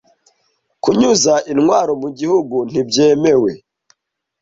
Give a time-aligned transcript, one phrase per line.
[0.83, 3.51] kunyuza intwaro mu gihugu nti byemewe